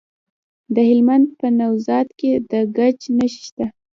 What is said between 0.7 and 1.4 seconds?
د هلمند